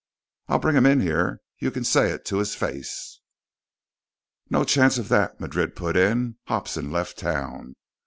[0.47, 1.41] "I'll bring him in here.
[1.59, 3.19] You can say it to his face."
[4.49, 6.37] "No chance of that," Madrid put in.
[6.47, 7.75] "Hobson left town.